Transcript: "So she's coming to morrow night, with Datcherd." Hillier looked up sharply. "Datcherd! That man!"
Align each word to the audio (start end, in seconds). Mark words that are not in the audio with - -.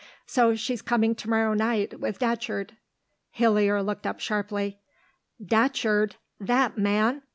"So 0.25 0.55
she's 0.55 0.81
coming 0.81 1.13
to 1.13 1.29
morrow 1.29 1.53
night, 1.53 1.99
with 1.99 2.17
Datcherd." 2.17 2.71
Hillier 3.29 3.83
looked 3.83 4.07
up 4.07 4.19
sharply. 4.19 4.79
"Datcherd! 5.39 6.13
That 6.39 6.75
man!" 6.75 7.21